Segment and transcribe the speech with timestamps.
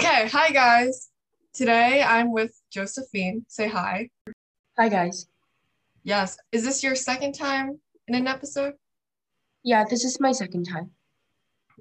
[0.00, 1.10] Okay, hi guys.
[1.52, 3.44] Today I'm with Josephine.
[3.48, 4.08] Say hi.
[4.78, 5.26] Hi, guys.
[6.04, 6.38] Yes.
[6.52, 8.72] Is this your second time in an episode?
[9.62, 10.92] Yeah, this is my second time.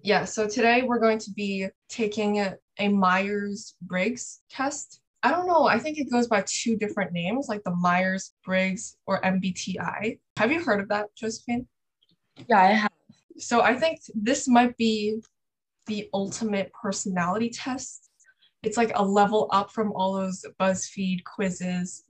[0.03, 4.99] Yeah, so today we're going to be taking a, a Myers Briggs test.
[5.23, 8.97] I don't know, I think it goes by two different names, like the Myers Briggs
[9.07, 10.19] or MBTI.
[10.35, 11.67] Have you heard of that, Josephine?
[12.49, 12.91] Yeah, I have.
[13.37, 15.21] So I think this might be
[15.87, 18.08] the ultimate personality test.
[18.63, 22.03] It's like a level up from all those BuzzFeed quizzes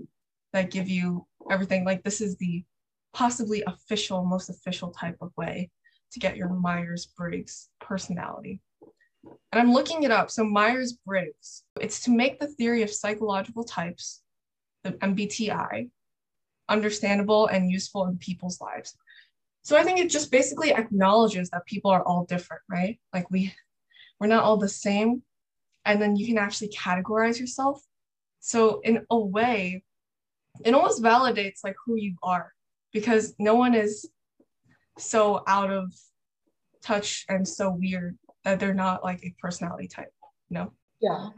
[0.54, 1.86] that give you everything.
[1.86, 2.64] Like this is the
[3.14, 5.70] possibly official, most official type of way
[6.12, 8.62] to get your Myers-Briggs personality.
[9.24, 10.32] And I'm looking it up.
[10.32, 14.22] So Myers-Briggs, it's to make the theory of psychological types,
[14.84, 15.90] the MBTI,
[16.68, 18.96] understandable and useful in people's lives.
[19.64, 23.00] So I think it just basically acknowledges that people are all different, right?
[23.14, 23.54] Like we
[24.20, 25.22] we're not all the same.
[25.86, 27.82] And then you can actually categorize yourself.
[28.40, 29.84] So in a way,
[30.64, 32.54] it almost validates like who you are
[32.92, 34.10] because no one is
[34.98, 35.94] so out of
[36.84, 40.14] touch and so weird that they're not like a personality type,
[40.50, 40.74] you know?
[41.02, 41.30] Yeah.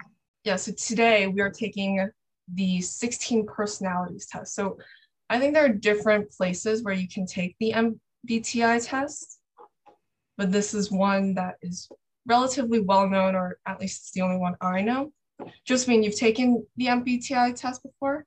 [0.44, 2.09] Yeah, so today we are taking
[2.53, 4.55] the 16 personalities test.
[4.55, 4.78] So
[5.30, 9.39] I think there are different places where you can take the MBTI test,
[10.38, 11.88] but this is one that is
[12.25, 15.11] relatively well known, or at least it's the only one I know.
[15.66, 18.25] Josephine, you've taken the MBTI test before?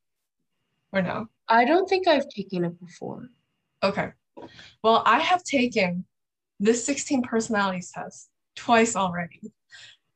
[0.92, 1.28] Or no?
[1.48, 3.28] I don't think I've taken it before.
[3.82, 4.12] Okay.
[4.82, 6.04] Well, I have taken
[6.60, 9.40] this 16 personalities test twice already.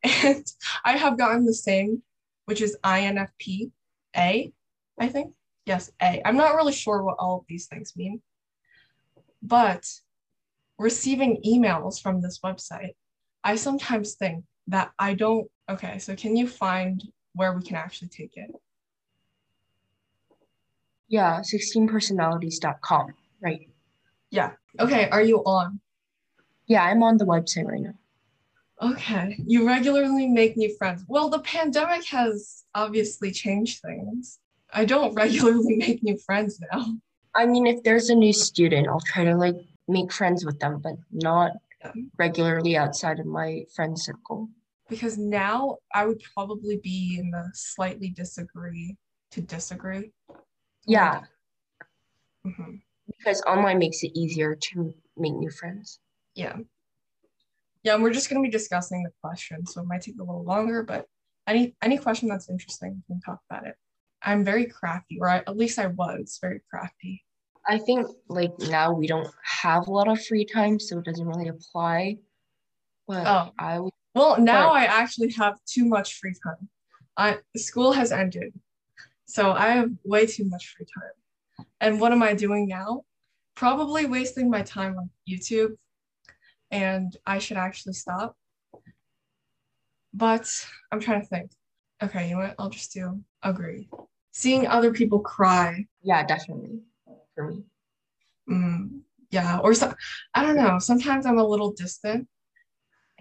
[0.05, 0.47] And
[0.85, 2.05] I have gotten the same,
[2.45, 3.73] which is INFP
[4.17, 4.53] A,
[4.97, 5.35] I think.
[5.67, 6.23] Yes, A.
[6.25, 8.23] I'm not really sure what all of these things mean.
[9.43, 9.91] But
[10.79, 12.95] receiving emails from this website,
[13.45, 15.49] I sometimes think that I don't.
[15.69, 17.03] Okay, so can you find
[17.35, 18.51] where we can actually take it?
[21.09, 23.69] Yeah, 16personalities.com, right?
[24.31, 24.53] Yeah.
[24.79, 25.81] Okay, are you on?
[26.67, 27.95] Yeah, I'm on the website right now.
[28.81, 29.37] Okay.
[29.45, 31.05] You regularly make new friends.
[31.09, 34.39] Well, the pandemic has obviously changed things.
[34.73, 36.87] I don't regularly make new friends now.
[37.35, 39.57] I mean, if there's a new student, I'll try to like
[39.89, 41.53] make friends with them, but not.
[42.19, 44.49] Regularly outside of my friend circle.
[44.89, 48.97] Because now I would probably be in the slightly disagree
[49.33, 50.13] to disagree.
[50.87, 51.25] Yeah,
[52.47, 52.81] Mhm.
[53.07, 56.01] because online makes it easier to make new friends.
[56.35, 56.59] Yeah.
[57.83, 60.23] Yeah, and we're just going to be discussing the question, so it might take a
[60.23, 61.07] little longer, but
[61.47, 63.77] any any question that's interesting, we can talk about it.
[64.23, 67.25] I'm very crafty, or I, at least I was very crafty.
[67.69, 71.27] I think like now we don't have a lot of free time, so it doesn't
[71.27, 72.17] really apply.
[73.07, 73.53] But Oh.
[73.59, 74.89] I would Well, now Right.
[74.89, 76.69] I actually have too much free time.
[77.17, 78.59] I school has ended,
[79.27, 81.67] so I have way too much free time.
[81.81, 83.03] And what am I doing now?
[83.55, 85.77] Probably wasting my time on YouTube,
[86.71, 88.37] and I should actually stop.
[90.15, 90.49] But
[90.91, 91.51] I'm trying to think.
[92.03, 92.55] Okay, you know what?
[92.59, 93.89] I'll just do agree.
[94.33, 95.87] Seeing other people cry.
[96.03, 96.81] yeah, definitely
[97.39, 97.63] for me.
[98.51, 99.01] Mm,
[99.31, 99.95] yeah, or so
[100.35, 100.79] I don't know.
[100.79, 102.27] Sometimes I'm a little distant,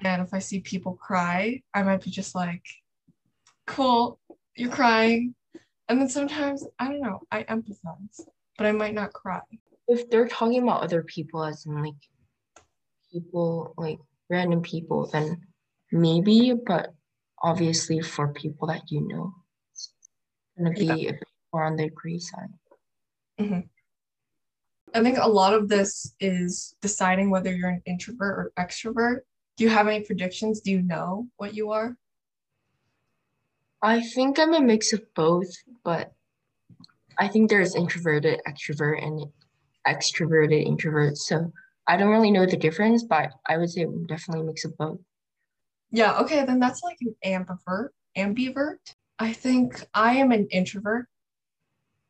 [0.04, 2.66] and if I see people cry, I might be just like,
[3.68, 4.20] "Cool,
[4.56, 5.36] you're crying,"
[5.88, 7.20] and then sometimes I don't know.
[7.32, 8.22] I empathize,
[8.58, 9.42] but I might not cry.
[9.88, 12.02] If they're talking about other people as in like
[13.12, 14.00] people like
[14.30, 15.46] random people, then
[15.92, 16.94] maybe, but
[17.44, 19.34] obviously for people that you know,
[19.72, 19.94] it's
[20.58, 21.24] gonna be a bit
[21.54, 22.50] more on the agree side.
[24.94, 29.20] I think a lot of this is deciding whether you're an introvert or extrovert.
[29.58, 30.62] Do you have any predictions?
[30.62, 31.98] Do you know what you are?
[33.82, 35.48] I think I'm a mix of both,
[35.84, 36.14] but
[37.20, 39.26] I think there's introverted extrovert and
[39.88, 41.18] extroverted introvert.
[41.18, 41.52] So
[41.88, 44.78] I don't really know the difference, but I would say I'm definitely a mix of
[44.78, 45.00] both.
[45.92, 47.90] Yeah, okay, then that's like an ambivert.
[48.18, 48.96] Ambivert.
[49.20, 51.08] I think I am an introvert.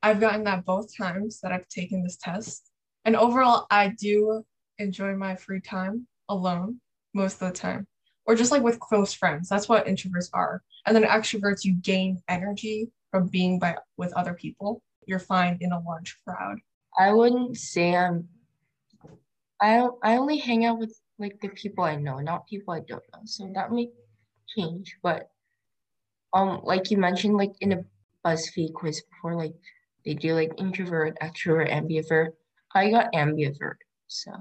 [0.01, 2.71] I've gotten that both times that I've taken this test.
[3.07, 4.43] And overall, I do
[4.79, 6.81] enjoy my free time alone
[7.13, 7.87] most of the time,
[8.25, 9.47] or just like with close friends.
[9.47, 10.61] That's what introverts are.
[10.85, 14.83] And then extroverts, you gain energy from being by with other people.
[15.05, 16.57] You're fine in a large crowd.
[16.99, 18.27] I wouldn't say I'm
[19.61, 22.81] I don't- I only hang out with like the people I know, not people I
[22.81, 23.21] don't know.
[23.23, 23.89] So that may
[24.53, 25.31] change, but
[26.33, 27.85] um like you mentioned like in a
[28.25, 29.55] BuzzFeed quiz before like
[30.03, 32.33] they do like introvert, extrovert, ambivert.
[32.75, 33.77] I got ambivert.
[34.07, 34.31] So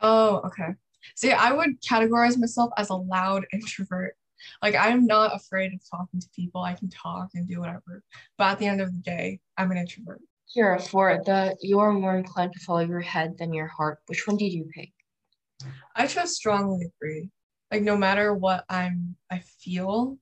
[0.00, 0.74] Oh, okay.
[1.14, 4.14] See, I would categorize myself as a loud introvert
[4.62, 6.62] Like I'm not afraid of talking to people.
[6.62, 8.02] I can talk and do whatever.
[8.38, 10.20] But at the end of the day, I'm an introvert.
[10.46, 13.98] Here, for the you are more inclined to follow your head than your heart.
[14.06, 14.92] Which one did you pick?
[15.94, 17.30] I just strongly agree.
[17.70, 20.18] Like no matter what I'm I feel,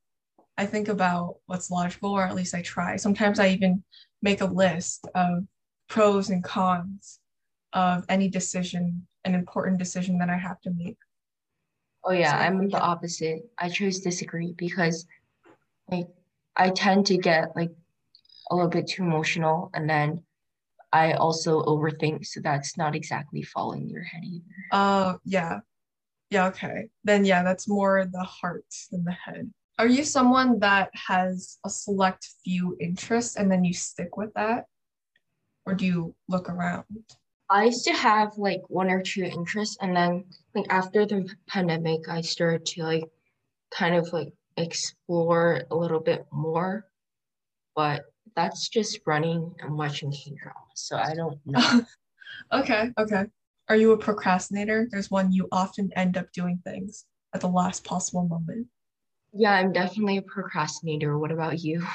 [0.56, 2.96] I think about what's logical, or at least I try.
[2.96, 3.84] Sometimes I even
[4.22, 5.44] make a list of
[5.88, 7.20] pros and cons
[7.74, 10.96] of any decision, an important decision that I have to make.
[12.04, 13.42] Oh yeah, So, I'm the opposite.
[13.58, 15.06] I chose disagree because
[15.90, 16.08] like
[16.56, 17.70] I tend to get like
[18.50, 20.22] a little bit too emotional and then
[20.92, 24.44] I also overthink, so that's not exactly following your head either.
[24.70, 25.60] Uh yeah.
[26.30, 26.88] Yeah, okay.
[27.02, 29.50] Then yeah, that's more the heart than the head.
[29.78, 34.66] Are you someone that has a select few interests and then you stick with that?
[35.66, 36.84] Or do you look around?
[37.50, 40.24] I used to have like one or two interests, and then
[40.54, 43.04] like after the pandemic, I started to like
[43.70, 46.86] kind of like explore a little bit more.
[47.76, 48.04] But
[48.36, 51.82] that's just running and watching K-drama, so I don't know.
[52.52, 53.26] Okay, okay.
[53.68, 54.88] Are you a procrastinator?
[54.90, 58.66] There's one you often end up doing things at the last possible moment.
[59.32, 61.16] Yeah, I'm definitely a procrastinator.
[61.16, 61.86] What about you?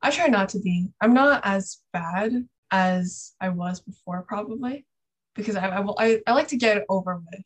[0.00, 0.90] I try not to be.
[1.00, 4.86] I'm not as bad as I was before, probably,
[5.34, 7.44] because I, I, will- I, I like to get it over with.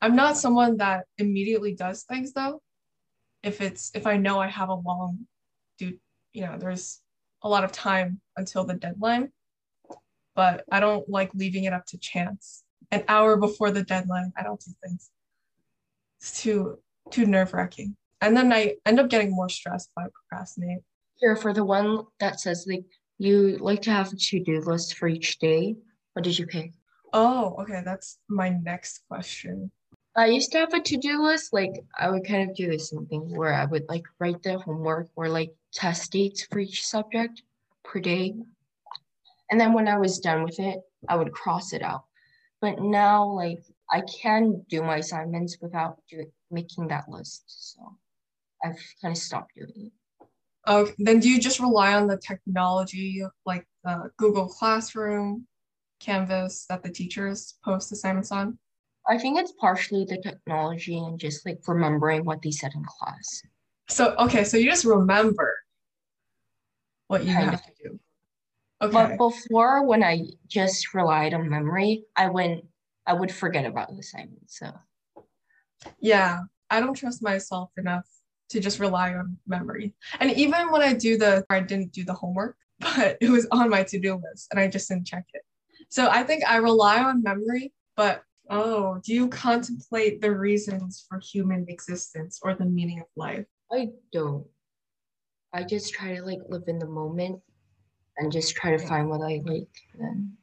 [0.00, 2.60] I'm not someone that immediately does things though.
[3.42, 5.26] If it's if I know I have a long,
[5.78, 5.98] dude,
[6.32, 7.00] you know, there's
[7.42, 9.30] a lot of time until the deadline,
[10.34, 12.64] but I don't like leaving it up to chance.
[12.90, 15.10] An hour before the deadline, I don't do things.
[16.20, 16.78] It's too
[17.10, 20.80] too nerve wracking, and then I end up getting more stressed I procrastinate.
[21.18, 22.84] Here for the one that says like
[23.18, 25.76] you like to have a to-do list for each day.
[26.12, 26.72] What did you pick?
[27.12, 29.70] Oh, okay, that's my next question.
[30.16, 31.52] I used to have a to-do list.
[31.52, 34.58] Like I would kind of do the same thing where I would like write the
[34.58, 37.42] homework or like test dates for each subject
[37.84, 38.34] per day.
[39.50, 42.04] And then when I was done with it, I would cross it out.
[42.60, 47.44] But now like I can do my assignments without doing making that list.
[47.46, 47.96] So
[48.64, 49.92] I've kind of stopped doing it.
[50.66, 55.46] Oh, then do you just rely on the technology like the Google Classroom,
[56.00, 58.58] Canvas that the teachers post assignments on?
[59.08, 63.42] I think it's partially the technology and just like remembering what they said in class.
[63.88, 65.54] So, okay, so you just remember
[67.06, 68.00] what you Kind have to do.
[68.82, 68.92] Okay.
[68.92, 72.64] But before, when I just relied on memory, I wouldn't,
[73.06, 74.50] I would forget about the assignment.
[74.50, 74.72] So
[76.00, 78.06] Yeah, I don't trust myself enough
[78.50, 79.94] to just rely on memory.
[80.20, 83.70] And even when I do the, I didn't do the homework, but it was on
[83.70, 85.42] my to-do list and I just didn't check it.
[85.88, 91.20] So I think I rely on memory, but oh, do you contemplate the reasons for
[91.20, 93.46] human existence or the meaning of life?
[93.72, 94.46] I don't.
[95.52, 97.40] I just try to like live in the moment
[98.18, 99.68] and just try to find what I like.
[99.98, 100.36] then.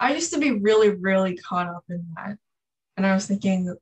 [0.00, 2.36] I used to be really, really caught up in that.
[2.96, 3.74] And I was thinking,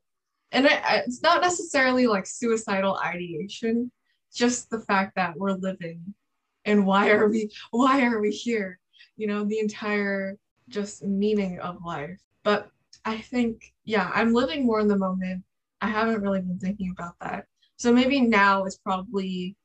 [0.53, 3.91] and I, I- it's not necessarily like suicidal ideation,
[4.35, 6.15] just the fact that we're living
[6.65, 8.79] and why are we why are we here?
[9.17, 10.37] You know, the entire
[10.69, 12.21] just meaning of life.
[12.45, 12.71] But
[13.05, 15.45] I think, yeah, I'm living more in the moment.
[15.81, 17.47] I haven't really been thinking about that.
[17.77, 19.57] So maybe now is probably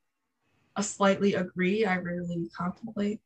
[0.76, 1.86] a slightly agree.
[1.86, 3.20] I rarely contemplate.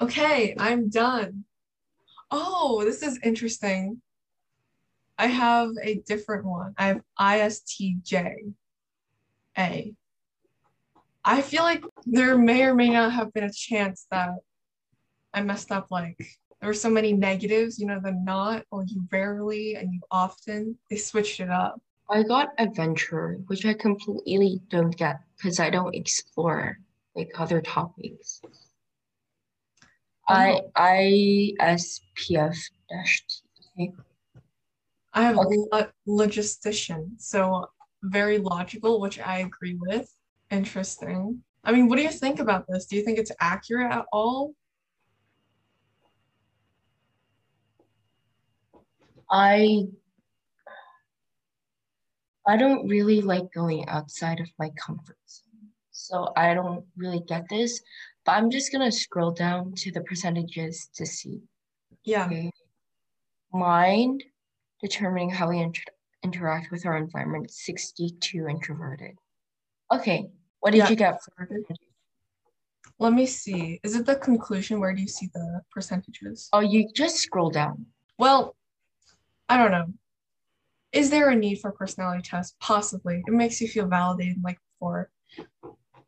[0.00, 1.44] Okay, I'm done.
[2.30, 4.00] Oh, this is interesting.
[5.22, 6.74] I have a different one.
[6.76, 8.52] I have ISTJ.
[9.56, 9.94] A.
[11.24, 14.30] I feel like there may or may not have been a chance that
[15.32, 15.92] I messed up.
[15.92, 16.18] Like
[16.60, 20.76] there were so many negatives, you know, the not or you rarely and you often.
[20.90, 21.80] They switched it up.
[22.10, 26.80] I got adventure, which I completely don't get because I don't explore
[27.14, 28.42] like other topics.
[30.26, 30.70] I Oh.
[30.74, 33.22] I dash
[33.76, 33.92] T.
[35.14, 35.56] I have Okay.
[35.72, 37.66] lo- logistician, so
[38.02, 40.12] very logical, which I agree with.
[40.50, 41.42] Interesting.
[41.64, 42.86] I mean, what do you think about this?
[42.86, 44.54] Do you think it's accurate at all?
[49.30, 49.86] I
[52.46, 55.70] I don't really like going outside of my comfort zone.
[55.92, 57.80] So I don't really get this,
[58.24, 61.40] but I'm just gonna scroll down to the percentages to see.
[62.04, 62.26] Yeah.
[62.26, 62.50] Okay.
[63.52, 64.24] Mind
[64.82, 65.82] determining how we inter-
[66.22, 69.16] interact with our environment, 62 introverted.
[69.92, 70.26] Okay,
[70.60, 70.90] what did Yeah.
[70.90, 71.22] you get?
[71.22, 71.48] for-
[72.98, 73.80] Let me see.
[73.82, 74.78] Is it the conclusion?
[74.80, 76.48] Where do you see the percentages?
[76.52, 77.86] Oh, you just scroll down.
[78.18, 78.56] Well,
[79.48, 79.86] I don't know.
[80.92, 82.54] is there a need for personality test?
[82.60, 83.22] Possibly.
[83.26, 85.10] It makes you feel validated like before.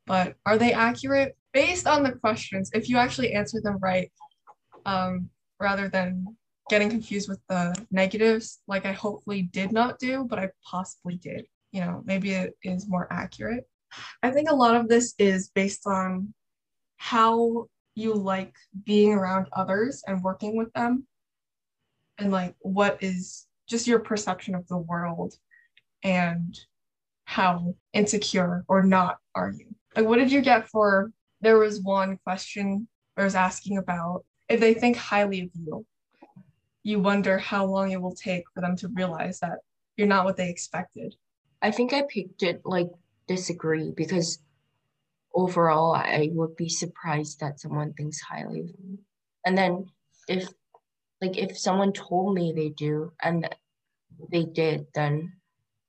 [0.06, 1.38] But are they accurate?
[1.54, 4.12] Based on the questions, if you actually answer them right,
[4.84, 6.36] um, rather than
[6.70, 11.46] getting confused with the negatives, like I hopefully did not do, but I possibly did.
[11.72, 13.68] You know, maybe it is more accurate.
[14.22, 16.34] I think a lot of this is based on
[16.96, 18.54] how you like
[18.84, 21.06] being around others and working with them,
[22.18, 25.34] and like what is just your perception of the world
[26.02, 26.58] and
[27.24, 29.74] how insecure or not are you.
[29.96, 31.10] Like, what did you get for?
[31.40, 35.86] There was one question I was asking about if they think highly of you,
[36.84, 39.58] you wonder how long it will take for them to realize that
[39.96, 41.14] you're not what they expected.
[41.62, 42.90] I think I picked it like
[43.26, 44.38] disagree because
[45.34, 48.98] overall I would be surprised that someone thinks highly of me.
[49.46, 49.86] And then
[50.28, 50.48] if
[51.20, 53.48] like if someone told me they do and
[54.30, 55.32] they did, then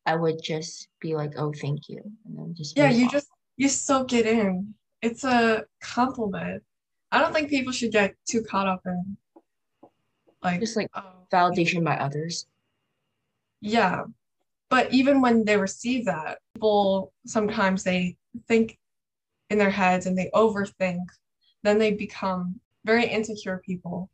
[0.05, 2.01] I would just be like, oh thank you.
[2.25, 3.09] And then just Yeah, you on.
[3.11, 4.73] just you soak it in.
[5.01, 6.63] It's a compliment.
[7.11, 9.17] I don't think people should get too caught up in
[10.45, 12.45] like just like um, validation by others.
[13.61, 14.03] Yeah.
[14.69, 18.77] But even when they receive that, people sometimes they think
[19.49, 21.05] in their heads and they overthink,
[21.63, 24.09] then they become very insecure people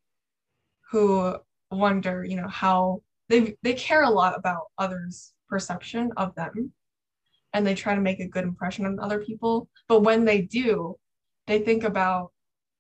[0.90, 1.36] who
[1.72, 6.72] wonder, you know, how they they care a lot about others' perception of them
[7.54, 9.70] and they try to make a good impression on other people.
[9.88, 10.98] But when they do,
[11.48, 12.32] they think about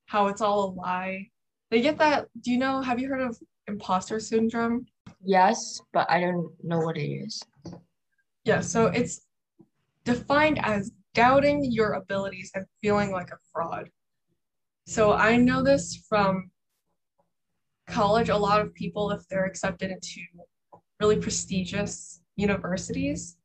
[0.05, 1.29] how it's all a lie.
[1.71, 2.27] They get that.
[2.41, 2.81] Do you know?
[2.81, 4.85] Have you heard of imposter syndrome?
[5.23, 7.41] Yes, but I don't know what it is.
[8.43, 9.21] Yeah, so it's
[10.03, 13.89] defined as doubting your abilities and feeling like a fraud.
[14.85, 16.51] So I know this from
[17.87, 18.29] college.
[18.29, 20.21] A lot of people, if they're accepted into
[20.99, 23.37] really prestigious universities,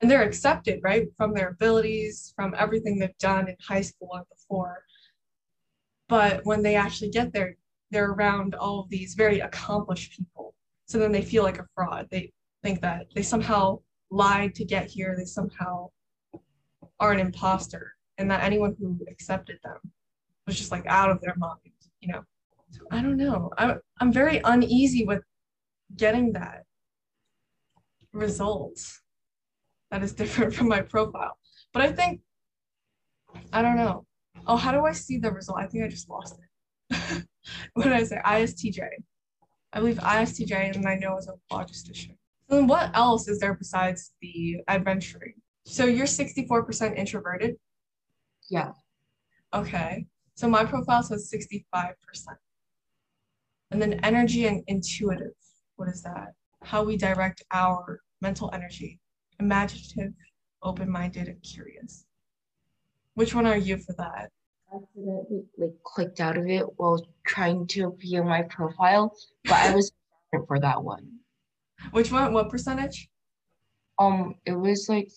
[0.00, 4.24] and they're accepted, right, from their abilities, from everything they've done in high school and
[4.28, 4.84] before,
[6.08, 7.56] but when they actually get there,
[7.90, 10.54] they're around all of these very accomplished people.
[10.86, 12.08] So then they feel like a fraud.
[12.10, 15.14] They think that they somehow lied to get here.
[15.16, 15.90] They somehow
[17.00, 19.78] are an imposter, and that anyone who accepted them
[20.46, 21.58] was just like out of their mind,
[22.00, 22.22] you know.
[22.70, 23.50] So I don't know.
[23.56, 25.22] I'm I'm very uneasy with
[25.96, 26.64] getting that
[28.12, 28.78] result
[29.90, 31.38] that is different from my profile.
[31.72, 32.20] But I think
[33.52, 34.06] I don't know.
[34.46, 35.58] Oh, how do I see the result?
[35.58, 36.36] I think I just lost
[36.90, 37.24] it.
[37.74, 38.18] what did I say?
[38.24, 38.80] ISTJ.
[39.72, 42.16] I believe ISTJ and I know as a logistician.
[42.48, 45.34] So then what else is there besides the adventuring?
[45.66, 47.56] So you're 64% introverted?
[48.50, 48.72] Yeah.
[49.52, 50.06] Okay.
[50.34, 51.92] So my profile says 65%.
[53.70, 55.34] And then energy and intuitive.
[55.76, 56.28] What is that?
[56.62, 58.98] How we direct our mental energy.
[59.40, 60.12] Imaginative,
[60.62, 62.06] open minded, and curious.
[63.18, 64.30] Which one are you for that?
[64.72, 69.74] I accidentally like clicked out of it while trying to view my profile, but I
[69.74, 69.90] was
[70.46, 71.04] for that one.
[71.90, 72.32] Which one?
[72.32, 73.08] What percentage?
[73.98, 75.10] Um, it was like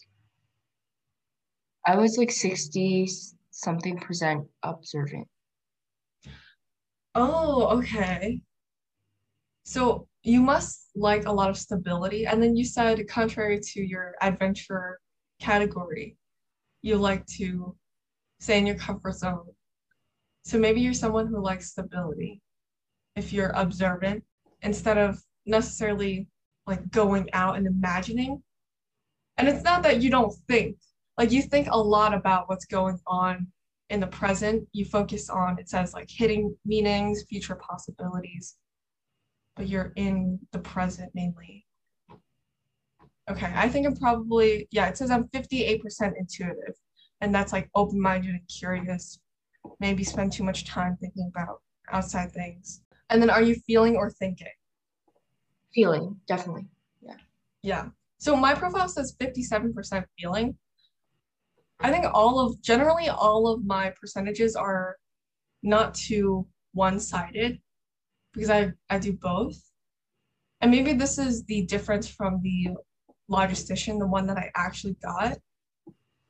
[1.86, 3.08] I was like sixty
[3.51, 5.27] something percent observant.
[7.13, 8.41] Oh, okay.
[9.63, 14.15] So you must like a lot of stability, and then you said, contrary to your
[14.24, 15.00] adventure
[15.39, 16.17] category,
[16.81, 17.75] you like to
[18.41, 19.45] stay in your comfort zone.
[20.43, 22.41] So maybe you're someone who likes stability.
[23.15, 24.24] If you're observant,
[24.63, 26.27] instead of necessarily
[26.65, 28.41] like going out and imagining.
[29.38, 30.77] And it's not that you don't think,
[31.17, 33.48] like you think a lot about what's going on
[33.89, 34.67] in the present.
[34.74, 38.55] You focus on, it says like hidden meanings, future possibilities,
[39.55, 41.65] but you're in the present mainly.
[43.29, 45.81] Okay, I think I'm probably, yeah, it says I'm 58%
[46.17, 46.75] intuitive
[47.22, 49.20] and that's like open-minded and curious.
[49.80, 51.62] Maybe spend too much time thinking about
[51.92, 52.82] outside things.
[53.10, 54.48] And then are you feeling or thinking?
[55.74, 56.68] Feeling definitely.
[57.01, 57.16] Yeah.
[57.62, 57.86] Yeah.
[58.18, 60.58] So my profile says 57% feeling.
[61.80, 64.98] I think all of generally all of my percentages are
[65.63, 67.60] not too one-sided
[68.34, 69.60] because i i do both.
[70.62, 72.70] And maybe this is the difference from the
[73.30, 75.38] logistician the one that i actually got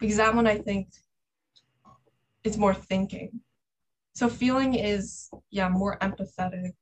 [0.02, 0.90] because that one I think
[2.44, 3.40] is more thinking.
[4.14, 6.74] So feeling is yeah more empathetic.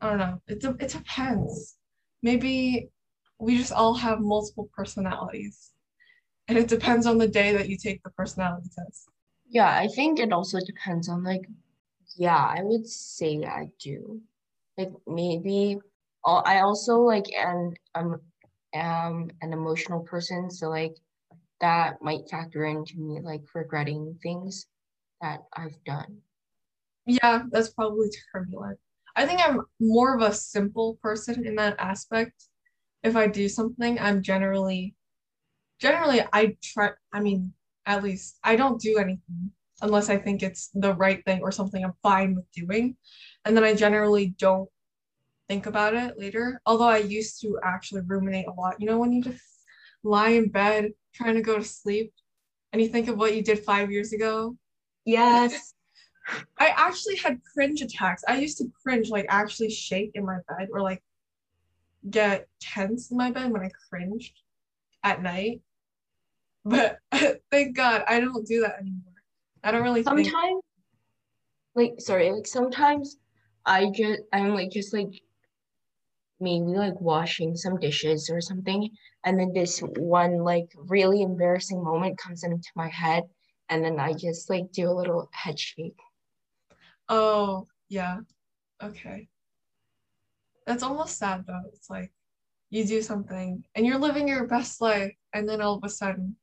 [0.00, 0.40] I don't know.
[0.46, 1.76] It de- it depends.
[2.22, 2.90] Maybe
[3.38, 5.72] we just all have multiple personalities,
[6.48, 9.08] and it depends on the day that you take the personality test.
[9.48, 11.46] Yeah, I think it also depends on like,
[12.16, 14.20] yeah, I would say I do.
[14.78, 15.78] Like maybe
[16.26, 18.20] I also like and I'm um
[18.74, 20.96] am an emotional person, so like
[21.60, 24.66] that might factor into me like regretting things
[25.20, 26.18] that I've done.
[27.06, 28.78] Yeah, that's probably turbulent.
[29.14, 32.48] I think I'm more of a simple person in that aspect.
[33.02, 34.94] If I do something, I'm generally
[35.80, 37.52] generally I try I mean,
[37.86, 41.84] at least I don't do anything unless I think it's the right thing or something
[41.84, 42.96] I'm fine with doing.
[43.44, 44.68] And then I generally don't
[45.48, 46.60] think about it later.
[46.66, 48.80] Although I used to actually ruminate a lot.
[48.80, 49.42] You know, when you just
[50.06, 52.12] lie in bed trying to go to sleep
[52.72, 54.56] and you think of what you did five years ago.
[55.04, 55.74] Yes.
[56.58, 58.24] I actually had cringe attacks.
[58.26, 61.02] I used to cringe, like actually shake in my bed or like
[62.10, 64.32] get tense in my bed when I cringed
[65.02, 65.60] at night.
[66.64, 66.98] But
[67.50, 69.14] thank God I don't do that anymore.
[69.62, 70.64] I don't really sometimes think...
[71.74, 73.16] like sorry, like sometimes
[73.64, 75.20] I just I'm like just like
[76.40, 78.90] maybe like washing some dishes or something
[79.24, 80.02] and then this mm-hmm.
[80.02, 83.24] one like really embarrassing moment comes into my head
[83.68, 85.98] and then I just like do a little head shake.
[87.08, 88.18] Oh, yeah.
[88.82, 89.28] Okay.
[90.66, 91.62] That's almost sad though.
[91.72, 92.12] It's like
[92.70, 96.36] you do something and you're living your best life and then all of a sudden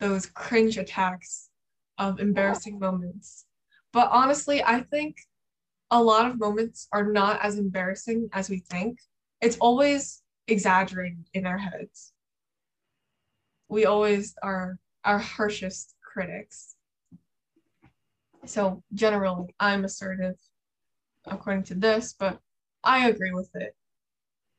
[0.00, 1.50] those cringe attacks
[1.98, 3.46] of embarrassing moments.
[3.92, 5.16] But honestly, I think
[5.92, 8.98] a lot of moments are not as embarrassing as we think.
[9.42, 12.12] It's always exaggerated in our heads.
[13.68, 16.74] We always are our harshest critics.
[18.46, 20.36] So generally, I'm assertive
[21.26, 22.40] according to this, but
[22.82, 23.76] I agree with it.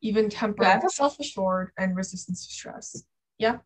[0.02, 0.80] Even temper, yeah.
[0.86, 3.02] self-assured, and resistance to stress.
[3.38, 3.58] Yeah.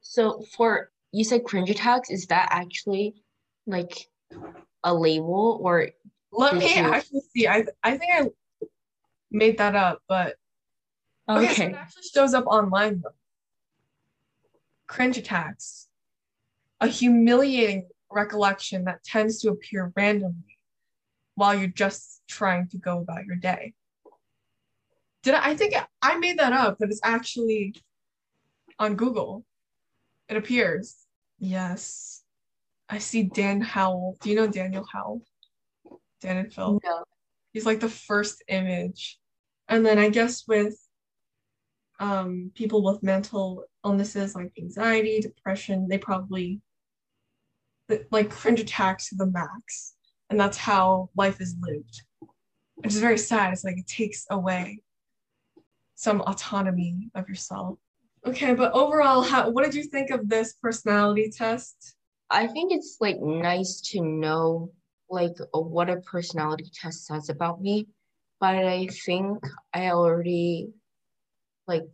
[0.00, 3.22] So for you said cringe attacks, is that actually
[3.66, 4.08] like
[4.82, 5.88] a label or
[6.34, 7.46] let me actually see.
[7.46, 8.28] I I think I
[9.30, 10.36] made that up, but
[11.28, 13.10] okay, okay so it actually shows up online though.
[14.86, 15.88] Cringe attacks.
[16.80, 20.58] A humiliating recollection that tends to appear randomly
[21.34, 23.72] while you're just trying to go about your day.
[25.22, 27.74] Did I, I think I made that up, but it's actually
[28.78, 29.44] on Google.
[30.28, 31.06] It appears.
[31.38, 32.22] Yes.
[32.88, 34.18] I see Dan Howell.
[34.20, 35.22] Do you know Daniel Howell?
[36.24, 36.80] Dan and Phil.
[36.82, 37.04] No.
[37.52, 39.18] He's like the first image.
[39.68, 40.76] And then I guess with
[42.00, 46.60] um people with mental illnesses like anxiety, depression, they probably
[48.10, 49.94] like cringe attacks to the max.
[50.30, 52.02] And that's how life is lived.
[52.76, 53.52] Which is very sad.
[53.52, 54.80] It's like it takes away
[55.94, 57.78] some autonomy of yourself.
[58.26, 61.96] Okay, but overall, how what did you think of this personality test?
[62.30, 64.72] I think it's like nice to know
[65.08, 67.86] like what a personality test says about me,
[68.40, 70.70] but I think I already
[71.66, 71.88] like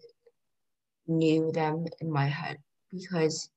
[1.06, 2.58] knew them in my head
[2.92, 3.50] because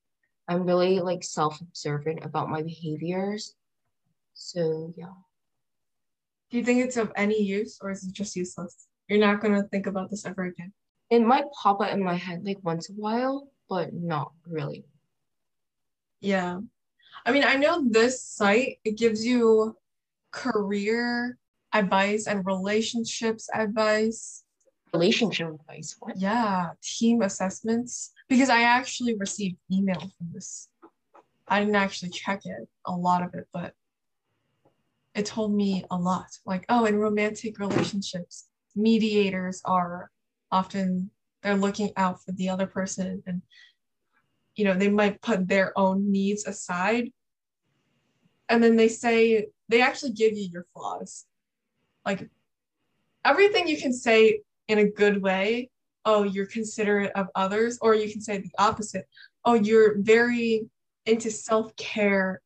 [0.47, 3.55] I'm really like self-observant about my behaviors.
[4.33, 5.13] So yeah.
[6.49, 8.87] Do you think it's of any use or is it just useless?
[9.07, 10.73] You're not gonna think about this ever again.
[11.09, 14.85] It might pop up in my head like once a while, but not really.
[16.19, 16.59] Yeah.
[17.25, 19.77] I mean, I know this site, it gives you
[20.31, 21.37] career
[21.73, 24.43] advice and relationships advice.
[24.93, 25.95] Relationship advice.
[25.99, 26.17] What?
[26.17, 28.11] Yeah, team assessments.
[28.27, 30.69] Because I actually received email from this.
[31.47, 33.73] I didn't actually check it, a lot of it, but
[35.15, 36.27] it told me a lot.
[36.45, 40.09] Like, oh, in romantic relationships, mediators are
[40.51, 41.09] often
[41.41, 43.41] they're looking out for the other person and
[44.55, 47.11] you know they might put their own needs aside.
[48.49, 51.25] And then they say they actually give you your flaws.
[52.05, 52.29] Like
[53.25, 55.69] everything you can say in a good way
[56.05, 59.07] oh you're considerate of others or you can say the opposite
[59.45, 60.67] oh you're very
[61.05, 62.41] into self-care.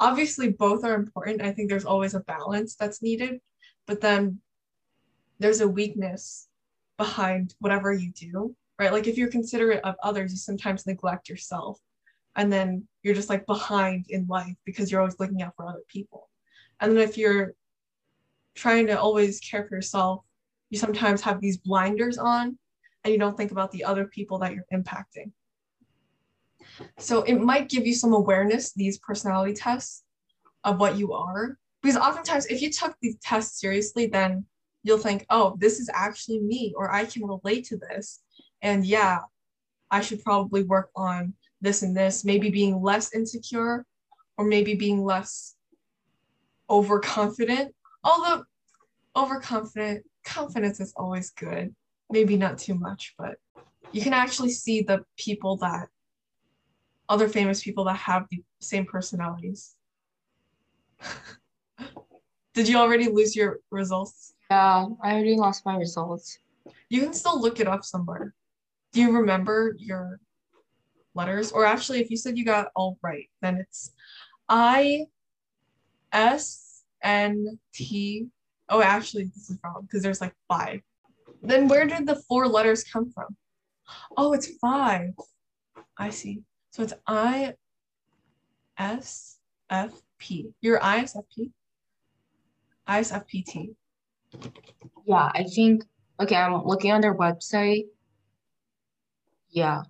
[0.00, 1.42] Obviously both are important.
[1.42, 3.40] I think there's always a balance that's needed
[3.86, 4.40] but then
[5.38, 6.48] there's a weakness
[6.96, 8.92] behind whatever you do right?
[8.92, 11.78] Like if you're considerate of others, you sometimes neglect yourself.
[12.34, 15.84] And then you're just like behind in life because you're always looking out for other
[15.86, 16.28] people.
[16.80, 17.54] And then if you're
[18.56, 20.24] trying to always care for yourself,
[20.70, 22.58] you sometimes have these blinders on
[23.04, 25.30] and you don't think about the other people that you're impacting.
[26.98, 30.02] So it might give you some awareness, these personality tests
[30.64, 31.58] of what you are.
[31.82, 34.46] Because oftentimes, if you took these tests seriously, then
[34.82, 38.22] you'll think, oh, this is actually me, or I can relate to this
[38.62, 39.20] and yeah
[39.90, 43.84] i should probably work on this and this maybe being less insecure
[44.38, 45.56] or maybe being less
[46.70, 48.42] overconfident although
[49.16, 51.74] overconfident confidence is always good.
[52.10, 53.36] Maybe not too much, but
[53.92, 55.88] you can actually see the people that
[57.08, 59.74] other famous people that have the same personalities.
[62.54, 64.34] Did you already lose your results?
[64.50, 66.38] Yeah, I already lost my results.
[66.90, 68.34] You can still look it up somewhere.
[68.92, 70.20] Do you remember your
[71.14, 71.52] letters?
[71.52, 73.92] Or actually, if you said you got all right, then it's
[74.48, 75.06] I
[76.12, 78.26] S N T.
[78.68, 80.80] Oh, actually, this is wrong because there's like five.
[81.42, 83.36] Then where did the four letters come from?
[84.16, 85.10] Oh, it's five.
[85.98, 86.42] I see.
[86.70, 87.54] So it's I
[88.78, 89.38] S
[89.70, 90.52] F P.
[90.60, 91.50] You're ISFP?
[92.88, 93.74] ISFPT.
[95.06, 95.84] Yeah, I think,
[96.20, 97.84] okay, I'm looking on their website.
[99.52, 99.82] Yeah.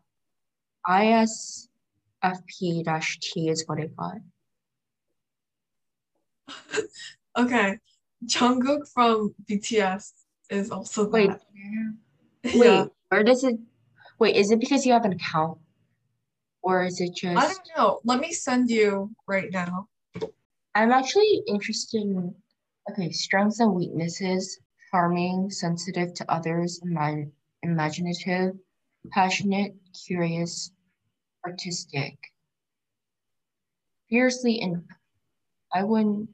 [0.88, 1.68] ISFP-T
[3.48, 4.16] is what I got.
[7.38, 7.78] okay.
[8.26, 10.12] Jungkook from BTS
[10.50, 11.40] is also Wait, that.
[12.44, 12.86] wait, Yeah.
[13.08, 13.58] where does it,
[14.18, 15.58] wait, is it because you have an account?
[16.62, 17.36] Or is it just?
[17.36, 18.00] I don't know.
[18.04, 19.88] Let me send you right now.
[20.74, 22.34] I'm actually interested in,
[22.90, 27.26] okay, strengths and weaknesses, charming, sensitive to others, ima-
[27.62, 28.54] imaginative,
[29.10, 29.74] passionate,
[30.06, 30.72] curious,
[31.44, 32.16] artistic,
[34.08, 34.84] fiercely, and
[35.74, 36.28] I wouldn't,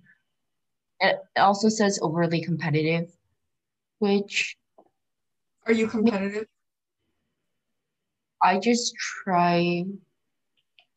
[1.01, 3.11] it also says overly competitive,
[3.99, 4.57] which
[5.67, 6.47] Are you competitive?
[8.43, 9.85] I just try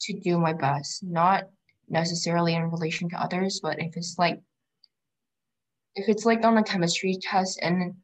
[0.01, 1.49] to do my best, not
[1.89, 4.39] necessarily in relation to others, but if it's like
[5.95, 7.95] if it's like on a chemistry test and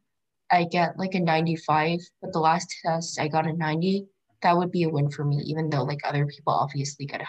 [0.50, 4.06] I get like a 95, but the last test I got a 90,
[4.42, 7.26] that would be a win for me, even though like other people obviously get a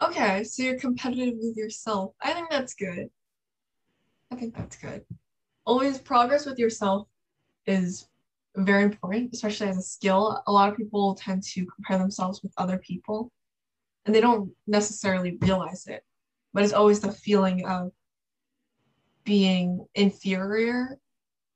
[0.00, 0.10] 100.
[0.10, 2.14] Okay, so you're competitive with yourself.
[2.20, 3.08] I think that's good.
[4.32, 5.04] I think that's good.
[5.64, 7.08] Always progress with yourself
[7.66, 8.08] is
[8.56, 10.42] very important, especially as a skill.
[10.46, 13.32] A lot of people tend to compare themselves with other people,
[14.04, 16.02] and they don't necessarily realize it.
[16.52, 17.92] But it's always the feeling of
[19.24, 20.98] being inferior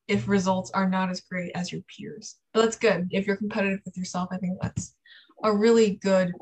[0.08, 2.36] if results are not as great as your peers.
[2.52, 3.08] But that's good.
[3.10, 4.94] If you're competitive with yourself, I think that's
[5.44, 6.32] a really good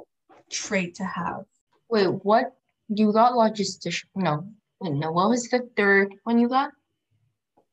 [0.51, 1.45] trait to have.
[1.91, 2.55] Wait, what?
[2.89, 4.05] You got logistician?
[4.15, 4.47] No,
[4.81, 5.11] no.
[5.11, 6.71] What was the third one you got?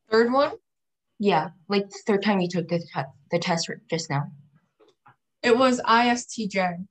[0.10, 0.52] Third one,
[1.20, 3.02] Yeah, like the third time you took the te-
[3.32, 4.32] the test just now.
[5.42, 6.86] it was ISTJ,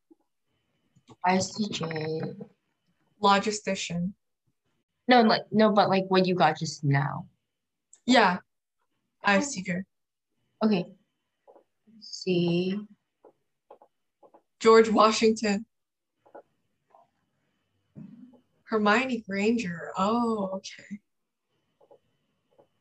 [1.26, 2.34] ISTJ.
[3.22, 4.12] logistician.
[5.08, 7.26] No, like no, but like what you got just now.
[8.06, 8.38] Yeah,
[9.26, 9.82] ISTJ.
[10.64, 10.86] Okay.
[11.94, 12.78] Let's see.
[14.60, 15.66] George Washington.
[18.64, 19.92] Hermione Granger.
[19.98, 21.00] Oh, okay.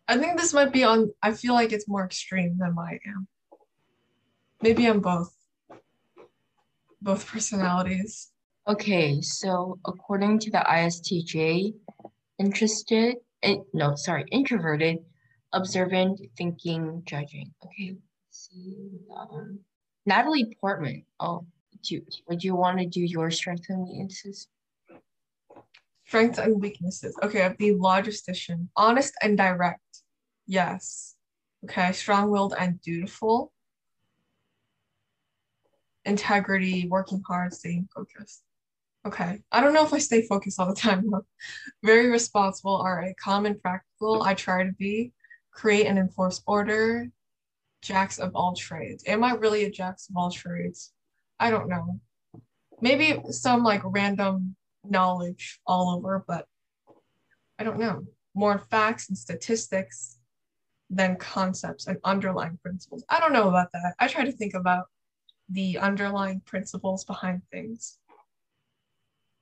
[0.08, 3.28] I think this might be on, I feel like it's more extreme than I am.
[4.62, 5.34] Maybe I'm both.
[7.02, 8.32] Both personalities.
[8.68, 11.74] Okay, so according to the ISTJ,
[12.38, 15.00] interested, eh, no, sorry, introverted,
[15.54, 17.54] observant, thinking, judging.
[17.66, 19.28] Okay, let's see the one.
[19.32, 19.60] Um,
[20.06, 21.06] Natalie Portman.
[21.20, 21.46] Oh,
[21.84, 24.48] do would you want to do your strengths and weaknesses?
[26.06, 27.18] Strengths and weaknesses.
[27.24, 28.68] Okay, I'd be logistician.
[28.76, 30.04] Honest and direct.
[30.48, 31.16] Yes.
[31.64, 33.54] Okay, strong-willed and dutiful.
[36.06, 38.44] Integrity, working hard, staying focused.
[39.06, 41.26] Okay, I don't know if I stay focused all the time though.
[41.84, 43.16] Very responsible, all right.
[43.18, 45.12] Calm and practical, I try to be.
[45.52, 47.10] Create and enforce order.
[47.82, 49.04] Jacks of all trades.
[49.08, 50.94] Am I really a jacks of all trades?
[51.40, 52.00] I don't know.
[52.80, 56.46] Maybe some like random knowledge all over, but
[57.60, 58.06] I don't know.
[58.34, 60.20] More facts and statistics
[60.90, 63.04] than concepts and underlying principles.
[63.10, 63.96] I don't know about that.
[64.00, 64.86] I try to think about
[65.50, 67.98] the underlying principles behind things.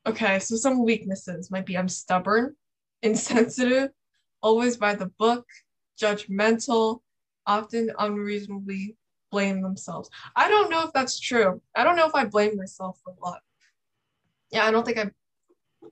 [0.06, 2.56] Okay, so some weaknesses might be I'm stubborn,
[3.02, 3.92] insensitive,
[4.42, 5.46] always by the book,
[6.00, 7.02] judgmental,
[7.46, 8.96] often unreasonably
[9.32, 10.10] blame themselves.
[10.36, 11.62] I don't know if that's true.
[11.76, 13.42] I don't know if I blame myself a lot.
[14.52, 15.12] Yeah, I don't think I,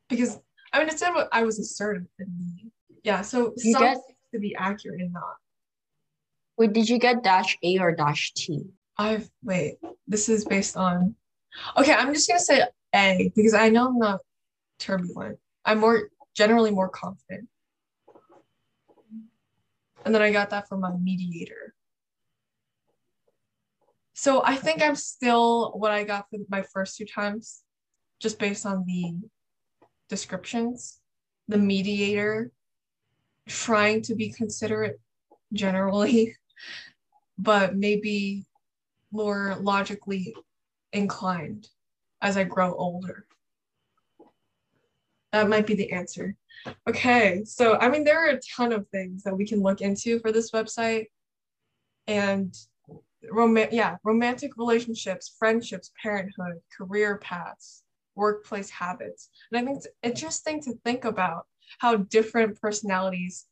[0.10, 0.40] because
[0.74, 2.72] I mean, it said what I was assertive in me.
[3.04, 3.98] Yeah, so You some get-
[4.34, 5.36] to be accurate and not.
[6.58, 8.64] Wait, did you get dash A or dash T?
[8.98, 11.16] I've wait, this is based on
[11.78, 12.64] okay, I'm just gonna say
[12.96, 14.22] A because I know I'm not
[14.80, 15.38] turbulent.
[15.66, 17.48] I'm more generally more confident.
[20.08, 21.74] And then I got that from my mediator.
[24.14, 27.62] So I think I'm still what I got for my first two times,
[28.22, 29.18] just based on the
[30.08, 31.02] descriptions.
[31.50, 32.54] The mediator
[33.50, 34.98] trying to be considerate
[35.52, 36.38] generally,
[37.38, 38.46] but maybe
[39.12, 40.34] more logically
[40.94, 41.68] inclined
[42.22, 43.26] as I grow older.
[45.32, 46.36] That might be the answer.
[46.88, 50.20] Okay, so I mean, there are a ton of things that we can look into
[50.20, 51.06] for this website.
[52.08, 52.56] And
[53.30, 57.84] rom- yeah, romantic relationships, friendships, parenthood, career paths,
[58.16, 59.30] workplace habits.
[59.52, 61.46] And I think it's interesting to think about
[61.80, 63.46] how different personalities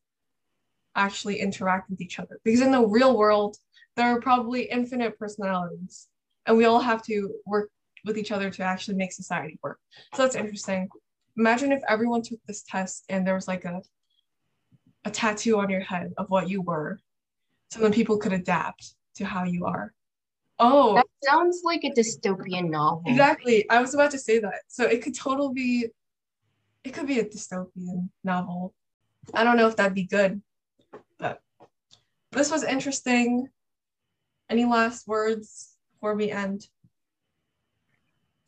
[0.95, 2.39] actually interact with each other.
[2.43, 3.57] Because in the real world,
[3.95, 6.07] there are probably infinite personalities,
[6.45, 7.69] and we all have to work
[8.05, 9.79] with each other to actually make society work.
[10.13, 10.89] So that's interesting.
[11.37, 13.81] Imagine if everyone took this test and there was like a
[15.03, 16.99] a tattoo on your head of what you were,
[17.69, 19.93] so then people could adapt to how you are.
[20.57, 23.03] Oh, That sounds like a dystopian novel.
[23.05, 23.69] exactly.
[23.69, 24.61] I was about to say that.
[24.67, 25.87] So it could totally be,
[26.83, 28.73] it could be a dystopian novel.
[29.33, 30.41] I don't know if that'd be good,
[31.19, 31.41] but
[32.31, 33.47] this was interesting.
[34.49, 36.67] Any last words before we end?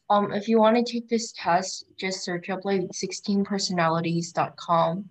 [0.09, 5.09] Um, if you want to take this test, just search up like 16personalities.com.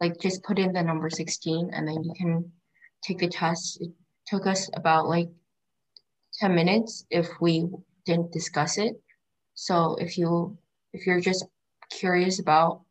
[0.00, 2.52] Like just put in the number 16 and then you can
[3.02, 3.80] take the test.
[3.80, 3.90] It
[4.26, 5.30] took us about like
[6.40, 7.68] 10 minutes if we
[8.04, 9.00] didn't discuss it.
[9.54, 10.56] So if you
[10.92, 11.46] if you're just
[11.90, 12.82] curious about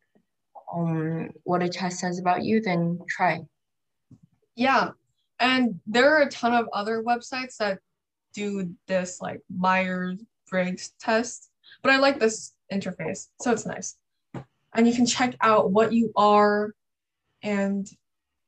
[0.73, 3.39] um what a test says about you, then try.
[4.55, 4.89] Yeah.
[5.39, 7.79] And there are a ton of other websites that
[8.33, 10.19] do this like Myers
[10.49, 11.49] Briggs test,
[11.81, 13.95] but I like this interface, so it's nice.
[14.73, 16.73] And you can check out what you are,
[17.41, 17.87] and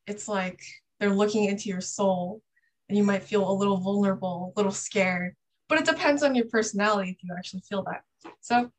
[0.07, 0.61] it's like
[0.99, 2.41] they're looking into your soul,
[2.87, 5.35] and you might feel a little vulnerable, a little scared,
[5.67, 8.01] but it depends on your personality if you actually feel that.
[8.41, 8.71] So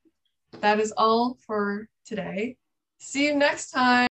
[0.61, 2.57] that is all for today.
[2.99, 4.10] See you next time.